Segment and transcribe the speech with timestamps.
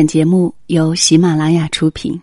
[0.00, 2.18] 本节目由喜马拉雅出品。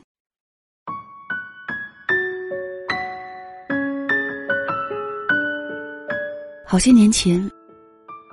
[6.66, 7.40] 好些年前，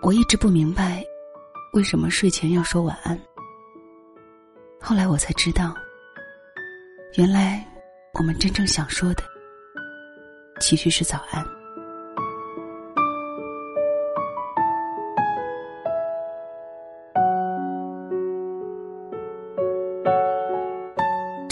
[0.01, 1.04] 我一直不明白
[1.75, 3.21] 为什么睡前要说晚安。
[4.80, 5.76] 后来我才知道，
[7.19, 7.63] 原来
[8.19, 9.22] 我们真正想说的，
[10.58, 11.45] 其实是早安。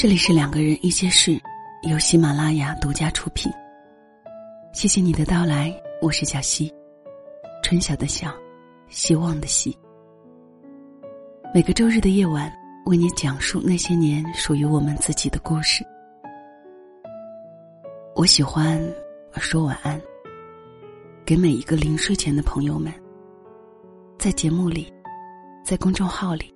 [0.03, 1.41] 这里是两个人一些事，
[1.83, 3.53] 由喜马拉雅独家出品。
[4.73, 6.75] 谢谢你的到来，我是小溪，
[7.63, 8.35] 春晓的晓，
[8.89, 9.79] 希望的希。
[11.55, 12.53] 每个周日的夜晚，
[12.87, 15.87] 为你讲述那些年属于我们自己的故事。
[18.17, 18.85] 我喜欢
[19.37, 20.03] 说晚安，
[21.25, 22.93] 给每一个临睡前的朋友们。
[24.19, 24.93] 在节目里，
[25.65, 26.53] 在公众号里，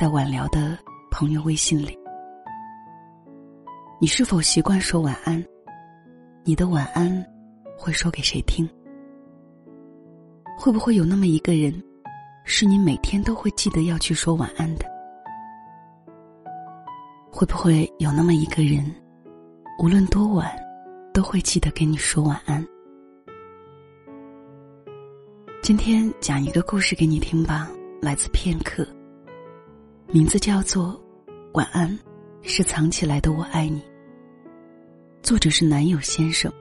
[0.00, 0.78] 在晚聊的
[1.10, 2.02] 朋友微信里。
[4.00, 5.42] 你是否习惯说晚安？
[6.42, 7.24] 你的晚安
[7.78, 8.68] 会说给谁听？
[10.58, 11.72] 会不会有那么一个人，
[12.44, 14.84] 是你每天都会记得要去说晚安的？
[17.30, 18.84] 会不会有那么一个人，
[19.78, 20.50] 无论多晚，
[21.12, 22.66] 都会记得给你说晚安？
[25.62, 27.70] 今天讲一个故事给你听吧，
[28.02, 28.86] 来自片刻，
[30.08, 31.00] 名字叫做
[31.54, 31.88] 《晚安》，
[32.46, 33.82] 是藏起来的我爱你。
[35.22, 36.52] 作者是男友先生，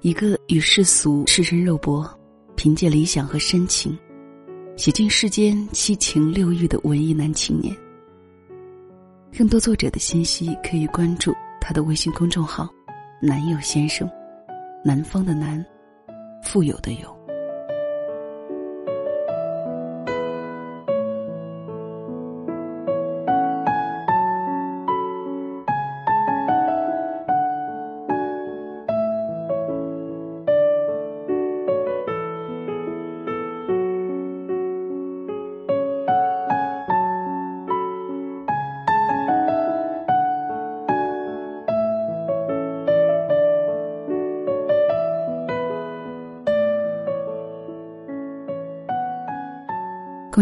[0.00, 2.08] 一个与世俗赤身肉搏，
[2.54, 3.98] 凭借理想和深情，
[4.76, 7.76] 写尽世间七情六欲的文艺男青年。
[9.36, 12.70] 更多作者的信息可以关注他的微信公众号
[13.20, 14.08] “男友先生”，
[14.84, 15.62] 南方的南，
[16.44, 17.15] 富有的有。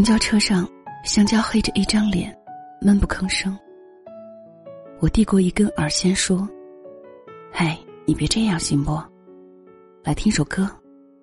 [0.04, 0.68] 公交车上，
[1.02, 2.30] 香蕉黑着一张脸，
[2.78, 3.58] 闷不吭声。
[5.00, 6.46] 我递过一根耳线，说
[7.50, 9.02] ：“嗨，你别这样行不？
[10.02, 10.68] 来听首歌，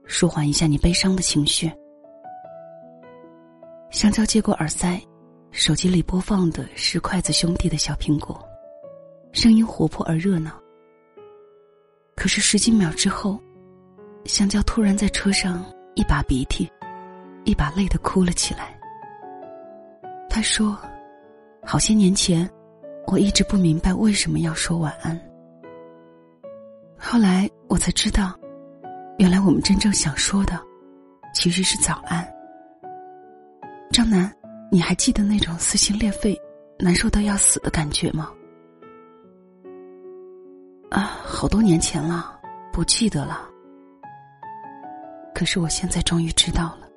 [0.06, 1.72] 舒缓一下你悲伤的情绪。”
[3.92, 5.00] 香蕉接过耳塞，
[5.52, 8.44] 手机里播放的是筷子兄弟的小苹果，
[9.32, 10.60] 声音活泼而热闹。
[12.16, 13.40] 可是十几秒之后，
[14.26, 15.64] 香蕉突然在车上
[15.94, 16.68] 一把鼻涕。
[17.44, 18.78] 一把泪的哭了起来。
[20.30, 20.78] 他说
[21.64, 22.50] ：“好些年前，
[23.08, 25.20] 我一直不明白为什么要说晚安。
[26.98, 28.34] 后来我才知道，
[29.18, 30.60] 原来我们真正想说的，
[31.34, 32.26] 其实是早安。”
[33.92, 34.34] 张楠，
[34.72, 36.40] 你还记得那种撕心裂肺、
[36.80, 38.32] 难受到要死的感觉吗？
[40.90, 42.40] 啊，好多年前了，
[42.72, 43.50] 不记得了。
[45.34, 46.88] 可是我现在终于知道了。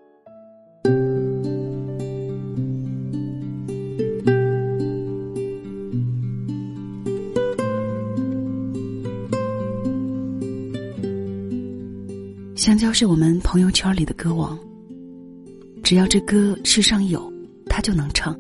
[12.95, 14.57] 是我们朋友圈里的歌王。
[15.83, 17.31] 只要这歌世上有，
[17.67, 18.39] 他就能唱。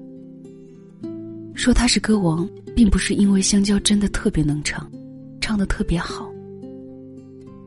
[1.54, 4.88] 说他是歌王，并不是因为香蕉真的特别能唱，
[5.40, 6.32] 唱的特别好，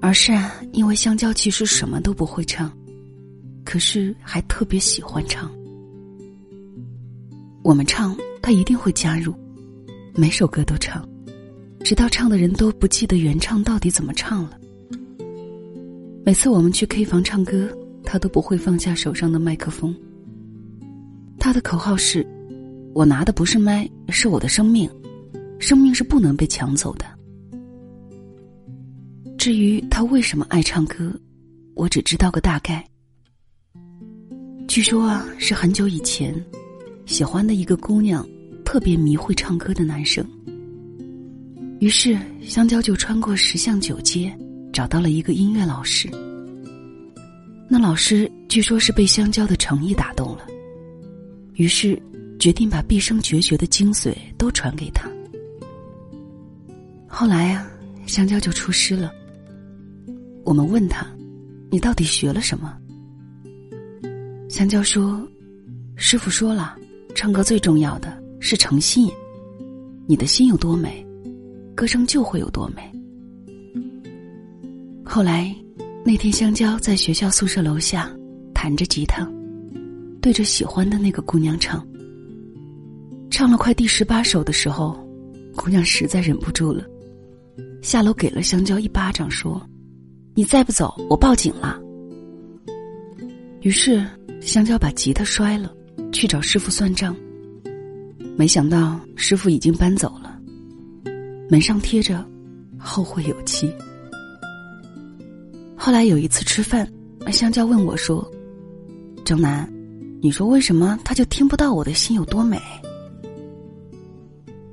[0.02, 2.72] 而是啊因为香蕉其实什么都不会唱，
[3.66, 5.52] 可是还特别喜欢唱。
[7.64, 9.34] 我们唱，他一定会加入，
[10.16, 11.08] 每首歌都唱，
[11.84, 14.58] 直到唱的人都不记得原唱到底怎么唱了。
[16.28, 17.70] 每次我们去 K 房唱歌，
[18.04, 19.96] 他都不会放下手上的麦克风。
[21.40, 22.28] 他的口号是
[22.94, 24.90] ：“我拿的不是麦，是我的生命，
[25.58, 27.06] 生命是不能被抢走的。”
[29.40, 31.18] 至于他为什么爱唱歌，
[31.76, 32.86] 我只知道个大概。
[34.68, 36.36] 据说啊，是很久以前，
[37.06, 38.28] 喜欢的一个姑娘
[38.66, 40.30] 特别迷会唱歌的男生，
[41.80, 44.38] 于是香蕉就穿过十巷九街。
[44.78, 46.08] 找到了一个音乐老师，
[47.68, 50.46] 那老师据说是被香蕉的诚意打动了，
[51.56, 52.00] 于是
[52.40, 55.10] 决定把毕生绝学的精髓都传给他。
[57.08, 57.68] 后来呀，
[58.06, 59.12] 香蕉就出师了。
[60.46, 61.08] 我们问他
[61.72, 62.78] ：“你到底学了什么？”
[64.48, 65.28] 香蕉说
[65.98, 66.78] ：“师傅说了，
[67.16, 69.12] 唱歌最重要的是诚信。
[70.06, 71.04] 你的心有多美，
[71.74, 72.84] 歌声就会有多美。
[75.10, 75.56] 后来，
[76.06, 78.12] 那天香蕉在学校宿舍楼下
[78.54, 79.28] 弹着吉他，
[80.22, 81.84] 对着喜欢的那个姑娘唱。
[83.32, 85.00] 唱了快第十八首的时候，
[85.56, 86.84] 姑娘实在忍不住了，
[87.82, 89.66] 下楼给了香蕉一巴掌，说
[90.36, 91.80] ：“你再不走，我报警了。”
[93.64, 94.06] 于是，
[94.42, 95.74] 香蕉把吉他摔了，
[96.12, 97.16] 去找师傅算账。
[98.38, 100.38] 没想到师傅已经搬走了，
[101.50, 102.24] 门上贴着
[102.78, 103.74] “后会有期”。
[105.78, 106.92] 后来有一次吃饭，
[107.32, 108.30] 香蕉问我说
[109.24, 109.72] ：“张楠，
[110.22, 112.60] 你说为什么他就听不到我的心有多美？”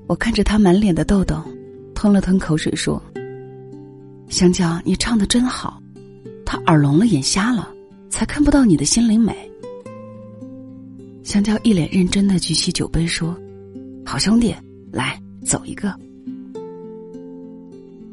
[0.08, 1.40] 我看着他满脸的痘痘，
[1.94, 3.00] 吞了吞口水说
[4.28, 5.80] ：“香蕉，你唱的真好，
[6.44, 7.72] 他耳聋了，眼瞎了，
[8.10, 9.36] 才看不到你的心灵美。”
[11.22, 13.36] 香蕉一脸认真的举起酒杯说。
[14.06, 14.54] 好兄弟，
[14.92, 15.94] 来走一个。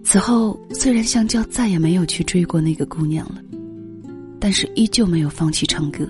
[0.03, 3.41] 此后，虽然香蕉再也没有去追过那个姑娘了，
[4.39, 6.07] 但是依旧没有放弃唱歌。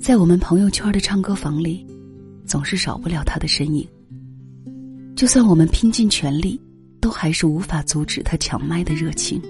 [0.00, 1.86] 在我们朋友圈的唱歌房里，
[2.46, 3.86] 总是少不了她的身影。
[5.14, 6.60] 就算我们拼尽全力，
[7.00, 9.40] 都还是无法阻止他抢麦的热情。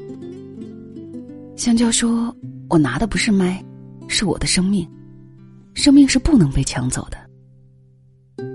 [1.57, 2.35] 香蕉说
[2.69, 3.65] ：“我拿的不是麦，
[4.09, 4.89] 是我的生命，
[5.75, 7.19] 生命是不能被抢走的。”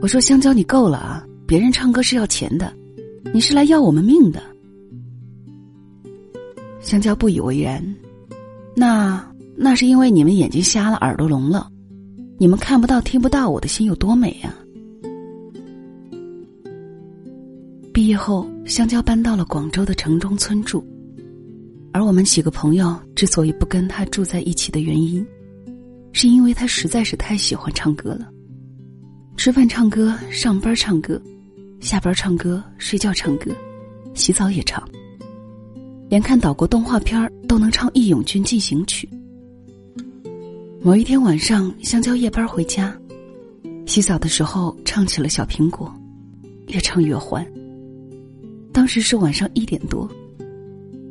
[0.01, 1.23] 我说：“香蕉，你够了啊！
[1.47, 2.71] 别人唱歌是要钱的，
[3.33, 4.41] 你是来要我们命的。”
[6.79, 7.83] 香蕉不以为然，
[8.75, 11.69] 那那是因为你们眼睛瞎了，耳朵聋了，
[12.37, 14.55] 你们看不到、听不到我的心有多美呀！
[17.93, 20.85] 毕业后，香蕉搬到了广州的城中村住，
[21.91, 25.25] 而我们几个朋友之所以不跟他住在一起的原因，
[26.13, 28.29] 是因为他实在是太喜欢唱歌了。
[29.35, 31.19] 吃饭唱歌，上班唱歌，
[31.79, 33.51] 下班唱歌，睡觉唱歌，
[34.13, 34.87] 洗澡也唱。
[36.09, 39.07] 连看岛国动画片都能唱《义勇军进行曲》。
[40.81, 42.97] 某一天晚上，香蕉夜班回家，
[43.85, 45.93] 洗澡的时候唱起了《小苹果》，
[46.73, 47.45] 越唱越欢。
[48.71, 50.09] 当时是晚上一点多，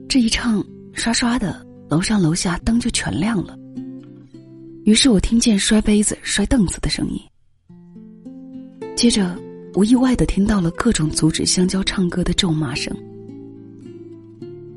[0.09, 3.57] 这一唱，刷刷的，楼上楼下灯就全亮了。
[4.85, 7.21] 于是我听见摔杯子、摔凳子的声音。
[8.95, 9.37] 接着，
[9.77, 12.97] 无意外的听到了各种阻止香蕉唱歌的咒骂声。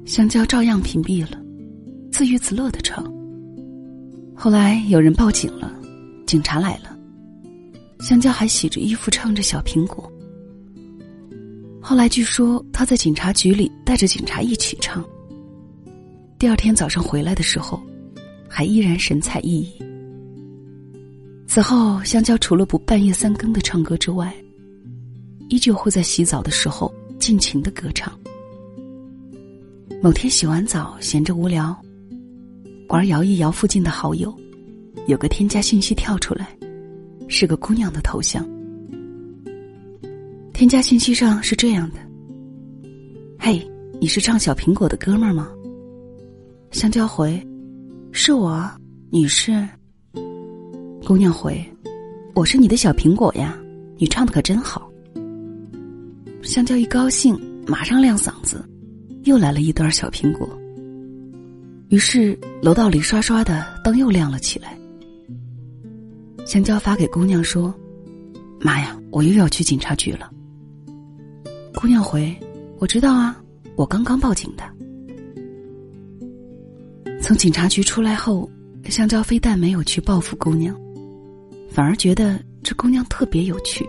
[0.06, 1.42] 香蕉照样屏蔽了，
[2.12, 3.01] 自娱自乐的唱。
[4.36, 5.74] 后来有人报警了，
[6.28, 7.00] 警察来了，
[8.01, 10.12] 香蕉还洗着衣服唱着《小苹果》。
[11.81, 15.02] 后来据说他在警察局里带着警察一起唱。
[16.38, 17.81] 第二天早上回来的时候，
[18.50, 19.69] 还依然神采奕奕。
[21.48, 24.34] 此后，香蕉除了不半夜三更的唱歌之外，
[25.50, 28.18] 依旧会在洗澡的时候尽情的歌唱。
[30.01, 31.75] 某天洗完澡，闲着无聊，
[32.88, 34.34] 玩摇一摇附近的好友，
[35.07, 36.56] 有个添加信息跳出来，
[37.28, 38.48] 是个姑娘的头像。
[40.54, 41.98] 添加信息上是这样的
[43.40, 43.66] ：“嘿，
[44.00, 45.50] 你是唱小苹果的哥们儿吗？”
[46.72, 47.42] 香蕉回
[48.12, 48.69] ：“是我，
[49.10, 49.68] 你是？”
[51.06, 51.60] 姑娘回
[52.36, 53.57] ：“我是你的小苹果呀，
[53.97, 54.89] 你唱的可真好。”
[56.49, 58.68] 香蕉一高兴，马上亮嗓子，
[59.25, 60.49] 又来了一段小苹果。
[61.89, 64.75] 于是楼道里刷刷的灯又亮了起来。
[66.47, 67.71] 香蕉发给姑娘说
[68.61, 70.27] ：“妈呀，我又要去警察局了。”
[71.79, 72.35] 姑娘回
[72.81, 73.39] ：“我知道啊，
[73.75, 74.63] 我刚刚报警的。”
[77.21, 78.49] 从警察局出来后，
[78.85, 80.75] 香蕉非但没有去报复姑娘。
[81.69, 83.87] 反而觉得这姑娘特别有趣，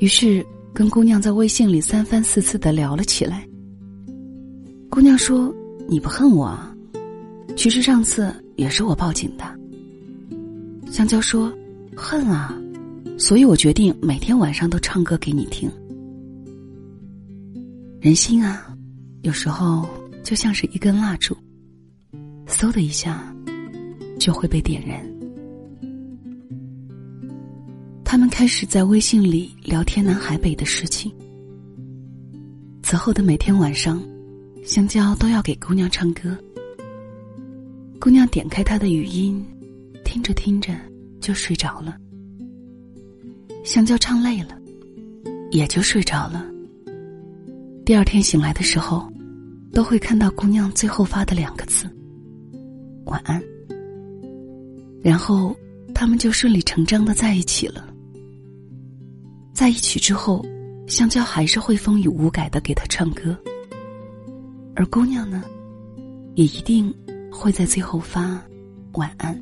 [0.00, 3.48] 于是跟姑娘在微信里三番四次的聊了起来。
[4.90, 5.54] 姑娘说
[5.88, 6.74] ：“你不恨我啊？
[7.56, 9.44] 其实上次也是我报警的。”
[10.90, 11.52] 香蕉说
[11.96, 12.60] ：“恨啊，
[13.16, 15.70] 所以我决定每天晚上都唱歌给你听。”
[18.02, 18.76] 人心啊，
[19.22, 19.88] 有时候
[20.24, 21.36] 就像是一根蜡烛，
[22.48, 23.32] 嗖的一下
[24.18, 25.13] 就会被点燃。
[28.14, 31.12] 他们开始在微信里聊天南海北的事情。
[32.80, 34.00] 此后的每天晚上，
[34.64, 36.38] 香蕉都要给姑娘唱歌。
[37.98, 39.44] 姑娘点开他的语音，
[40.04, 40.72] 听着听着
[41.20, 41.96] 就睡着了。
[43.64, 44.56] 香蕉唱累了，
[45.50, 46.46] 也就睡着了。
[47.84, 49.12] 第二天醒来的时候，
[49.72, 51.84] 都会看到姑娘最后发的两个字
[53.06, 53.42] ：“晚安。”
[55.02, 55.52] 然后
[55.92, 57.90] 他们就顺理成章的在一起了。
[59.54, 60.44] 在一起之后，
[60.88, 63.38] 香蕉还是会风雨无改的给他唱歌，
[64.74, 65.44] 而姑娘呢，
[66.34, 66.92] 也一定
[67.30, 68.42] 会在最后发
[68.94, 69.40] 晚安。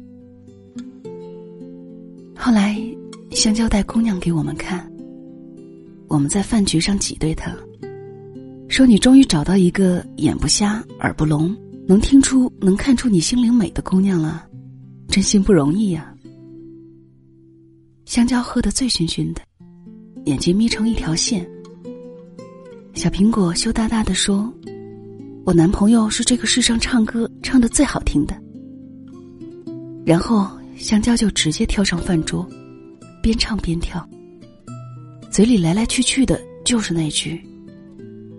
[2.37, 2.79] 后来，
[3.31, 4.87] 香蕉带姑娘给我们看，
[6.09, 7.51] 我们在饭局上挤兑她，
[8.69, 11.57] 说你终于找到一个眼不瞎耳不聋，
[11.89, 14.47] 能听出能看出你心灵美的姑娘了，
[15.09, 16.15] 真心不容易呀。
[18.05, 19.41] 香蕉喝得醉醺醺的。
[20.25, 21.45] 眼睛眯成一条线，
[22.95, 24.53] 小苹果羞答答的说
[25.45, 28.41] ：“我男朋友是这个世上唱歌唱的最好听的。”
[30.07, 32.49] 然后香蕉就直接跳上饭桌，
[33.21, 34.09] 边唱边跳，
[35.29, 37.41] 嘴里来来去去的就是那句：“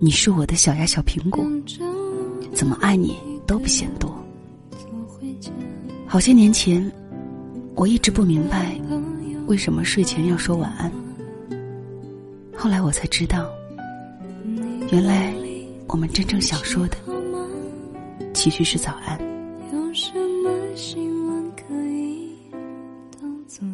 [0.00, 1.44] 你是我的小呀小苹果，
[2.54, 3.14] 怎么爱你
[3.46, 4.10] 都不嫌多。”
[6.08, 6.90] 好些年前，
[7.74, 8.80] 我一直不明白，
[9.46, 10.90] 为什么睡前要说晚安。
[12.56, 13.50] 后来我才知道，
[14.90, 15.34] 原来
[15.88, 16.96] 我们真正想说的，
[18.32, 19.18] 其实是早安。
[19.72, 22.30] 有什么新闻可以
[23.20, 23.66] 当作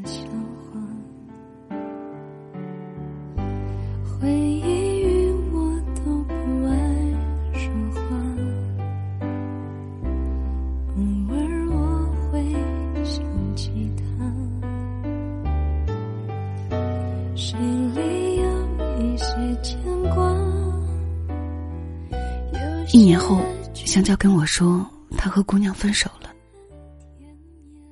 [22.92, 23.40] 一年后，
[23.72, 24.84] 香蕉跟我说，
[25.16, 26.28] 他和姑娘分手了。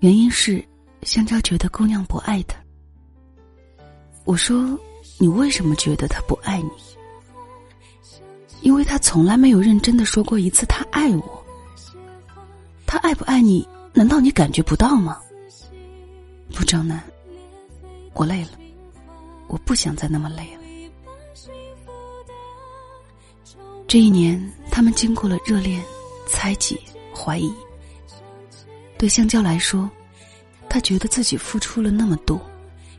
[0.00, 0.64] 原因是
[1.02, 2.59] 香蕉觉得姑娘不爱他。
[4.25, 4.78] 我说
[5.19, 6.71] ：“你为什么觉得他不爱你？”
[8.61, 11.45] 因为他从来没有认真的说过一次他爱我。
[12.85, 13.67] 他爱不爱你？
[13.95, 15.17] 难道你感觉不到吗？
[16.52, 17.00] 不，张楠，
[18.14, 18.50] 我累了，
[19.47, 20.62] 我不想再那么累了。
[23.87, 24.38] 这一年，
[24.78, 25.85] 他们经过了热恋、
[26.28, 26.80] 猜忌、
[27.12, 27.52] 怀疑。
[28.97, 29.90] 对香蕉来说，
[30.68, 32.40] 他觉得自己付出了那么多，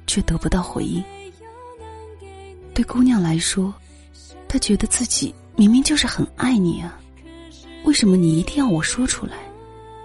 [0.05, 1.01] 却得不到回应；
[2.73, 3.73] 对姑娘来说，
[4.45, 6.99] 她觉得自己明明就是很爱你啊，
[7.85, 9.37] 为什么你一定要我说出来，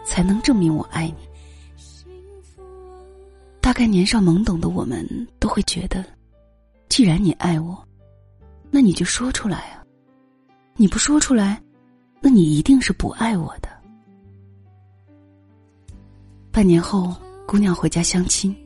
[0.07, 1.29] 才能证明我爱你？
[3.61, 5.05] 大概年少懵懂的我们
[5.41, 6.05] 都会觉得，
[6.89, 7.77] 既然你爱我，
[8.71, 9.81] 那你就说出来啊。
[10.77, 11.63] 你不说出来，
[12.27, 13.69] 那你一定是不爱我的。
[16.51, 17.15] 半年后，
[17.47, 18.57] 姑娘回家相亲，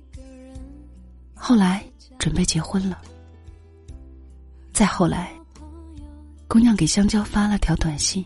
[1.34, 1.84] 后来
[2.20, 3.02] 准备结婚了。
[4.72, 5.32] 再后来，
[6.46, 8.24] 姑娘给香蕉发了条短信，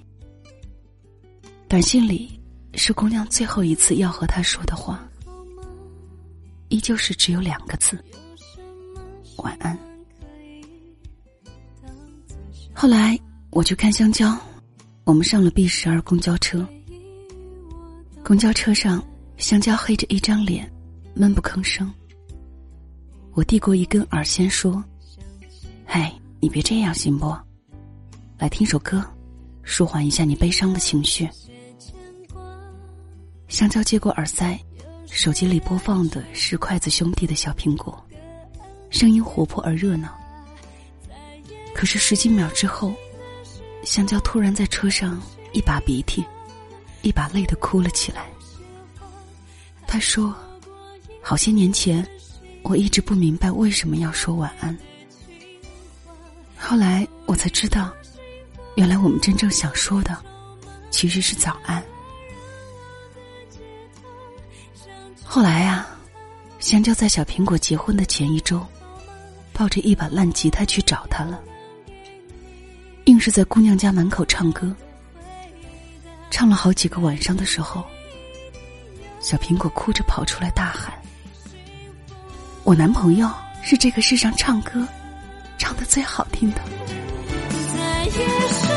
[1.66, 2.38] 短信里
[2.74, 5.02] 是姑娘最后一次要和他说的话，
[6.68, 7.98] 依旧是只有两个字：
[9.38, 9.78] 晚安。
[12.74, 13.18] 后来。
[13.54, 14.34] 我去看香蕉，
[15.04, 16.66] 我们上了 B 十二公交车。
[18.24, 19.04] 公交车上，
[19.36, 20.70] 香蕉黑着一张脸，
[21.12, 21.92] 闷不吭声。
[23.32, 24.82] 我递过一根耳先说
[25.84, 27.36] ：“嗨，你别这样行不？
[28.38, 29.04] 来听首歌，
[29.64, 31.28] 舒缓一下你悲伤的情绪。”
[33.48, 34.56] 香蕉接过耳塞，
[35.10, 38.00] 手机里播放的是筷子兄弟的小苹果，
[38.88, 40.16] 声音活泼而热闹。
[41.74, 42.94] 可是十几秒之后。
[43.84, 45.20] 香蕉突然在车上
[45.52, 46.24] 一把鼻涕，
[47.02, 48.26] 一把泪的哭了起来。
[49.86, 50.34] 他说
[51.20, 52.06] ：“好些年前，
[52.62, 54.76] 我一直不明白为什么要说晚安。
[56.56, 57.92] 后来我才知道，
[58.76, 60.16] 原来我们真正想说的，
[60.90, 61.82] 其实是早安。
[65.24, 65.86] 后来啊，
[66.60, 68.64] 香蕉在小苹果结婚的前一周，
[69.52, 71.38] 抱着一把烂吉他去找他了。”
[73.24, 74.74] 是在姑娘家门口唱歌，
[76.28, 77.84] 唱了好几个晚上的时候，
[79.20, 80.92] 小苹果哭着跑出来大喊
[82.64, 83.30] ：“我男朋友
[83.62, 84.84] 是这个世上唱歌
[85.56, 86.60] 唱的最好听的。”
[88.10, 88.71] 可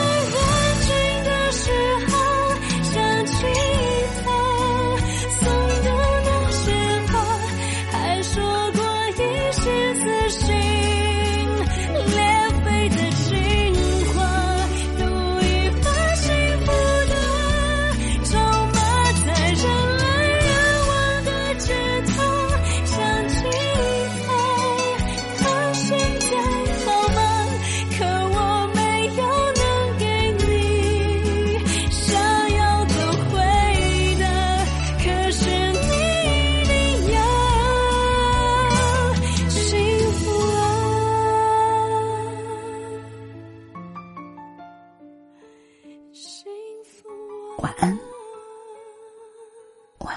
[49.99, 50.15] 晚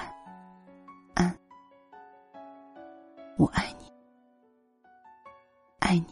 [1.15, 1.37] 安，
[3.37, 3.91] 我爱你，
[5.79, 6.05] 爱你。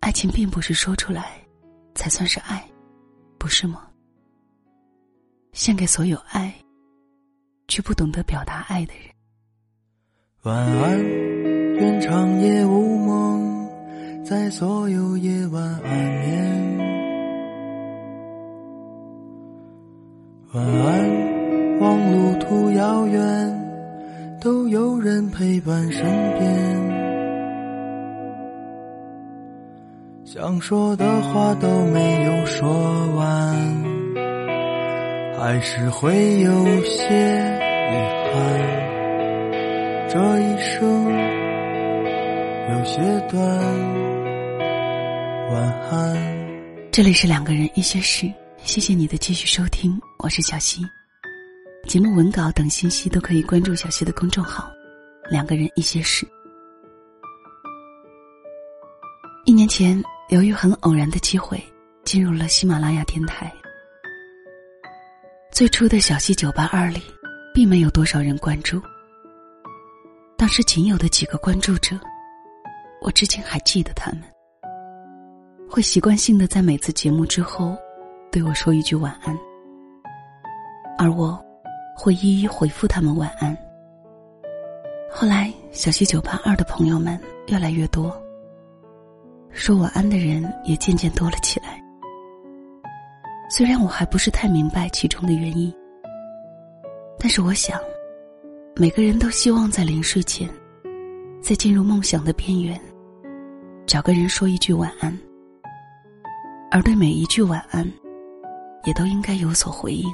[0.00, 1.40] 爱情并不是说出来
[1.94, 2.62] 才算是爱，
[3.38, 3.88] 不是吗？
[5.52, 6.52] 献给所有爱
[7.68, 9.04] 却不懂得表达爱的人。
[10.42, 10.98] 晚安，
[11.76, 15.90] 愿长夜无梦，在所有夜晚安
[16.20, 16.93] 眠。
[20.54, 23.20] 晚安，望路途遥远，
[24.40, 26.04] 都有人陪伴身
[26.38, 26.44] 边。
[30.24, 32.70] 想说的话都没有说
[33.16, 33.56] 完，
[35.36, 36.52] 还是会有
[36.84, 37.16] 些
[37.90, 37.96] 遗
[38.30, 38.38] 憾。
[40.08, 41.04] 这一生
[42.70, 43.42] 有些短，
[45.50, 46.16] 晚安。
[46.92, 48.30] 这里是两个人一些事，
[48.64, 50.82] 谢谢你的继续收听，我是小溪。
[51.86, 54.68] 节目文稿等信息都可以关注小溪的公众号
[55.30, 56.26] “两个人一些事”。
[59.44, 60.02] 一年前。
[60.30, 61.62] 由于很偶然的机会，
[62.02, 63.52] 进入了喜马拉雅电台。
[65.52, 67.02] 最初的小溪九八二里，
[67.52, 68.80] 并没有多少人关注。
[70.34, 71.94] 当时仅有的几个关注者，
[73.02, 74.22] 我至今还记得他们。
[75.68, 77.76] 会习惯性的在每次节目之后，
[78.34, 79.38] 对我说一句晚安，
[80.98, 81.40] 而我，
[81.96, 83.56] 会一一回复他们晚安。
[85.08, 88.12] 后来，小溪九八二的朋友们越来越多。
[89.52, 91.80] 说晚安的人也渐渐多了起来。
[93.48, 95.72] 虽然我还不是太明白其中的原因，
[97.20, 97.78] 但是我想，
[98.74, 100.50] 每个人都希望在临睡前，
[101.40, 102.80] 在进入梦想的边缘，
[103.86, 105.16] 找个人说一句晚安。
[106.72, 107.88] 而对每一句晚安，
[108.84, 110.12] 也都应该有所回应。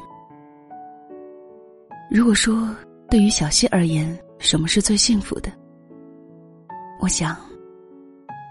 [2.11, 2.75] 如果说
[3.09, 5.53] 对于小溪而言，什么是最幸福的？
[7.01, 7.37] 我想。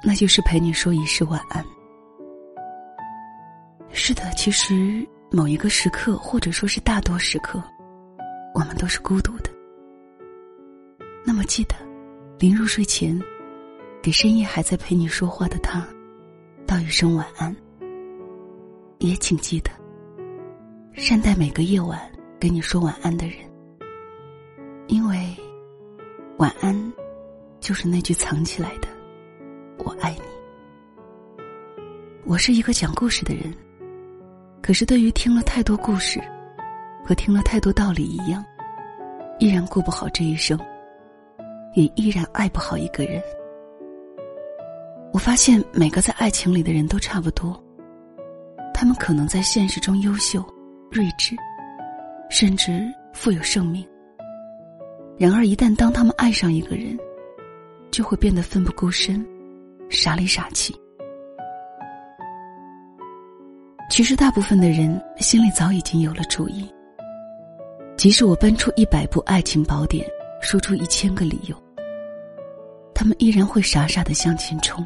[0.01, 1.61] 那就是陪你说一声晚安。
[3.91, 7.61] 是的，其实某一个时刻，或者说是大多时刻，
[8.53, 9.51] 我们都是孤独的。
[11.25, 11.75] 那么记得，
[12.37, 13.21] 临入睡前，
[14.01, 15.85] 给深夜还在陪你说话的他，
[16.65, 17.53] 道一声晚安。
[18.99, 19.69] 也请记得，
[20.99, 21.97] 善待每个夜晚
[22.37, 23.37] 跟你说晚安的人，
[24.87, 25.33] 因为，
[26.37, 26.93] 晚安，
[27.61, 28.87] 就是那句藏起来的。
[29.77, 31.41] 我爱你。
[32.25, 33.55] 我是一个讲故事的人，
[34.61, 36.21] 可是对于听了太多故事，
[37.05, 38.43] 和听了太多道理一样，
[39.39, 40.59] 依然过不好这一生，
[41.75, 43.23] 也依然爱不好一个人。
[45.13, 47.57] 我发现每个在爱情里的人都差不多，
[48.73, 50.45] 他们可能在现实中优秀、
[50.91, 51.35] 睿智，
[52.29, 53.87] 甚至富有生命。
[55.17, 56.97] 然而，一旦当他们爱上一个人，
[57.91, 59.25] 就会变得奋不顾身。
[59.89, 60.75] 傻里傻气。
[63.89, 66.71] 其实，大部分的人心里早已经有了主意。
[67.97, 70.05] 即使我搬出一百部爱情宝典，
[70.41, 71.55] 说出一千个理由，
[72.93, 74.85] 他们依然会傻傻的向前冲。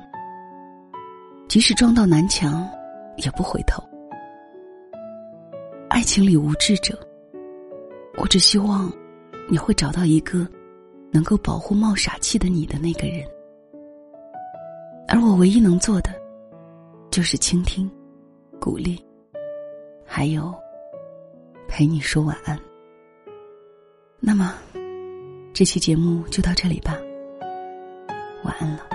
[1.48, 2.68] 即使撞到南墙，
[3.18, 3.84] 也不回头。
[5.94, 6.98] 爱情里无智者，
[8.18, 8.92] 我只希望
[9.48, 10.48] 你会找到一个
[11.12, 13.24] 能够保护冒傻气的你的那个人。
[15.08, 16.10] 而我唯一能做的，
[17.12, 17.88] 就是倾听、
[18.60, 19.00] 鼓励，
[20.04, 20.52] 还有
[21.68, 22.60] 陪你说晚安。
[24.20, 24.56] 那么，
[25.54, 26.98] 这期节目就到这里吧。
[28.44, 28.93] 晚安了。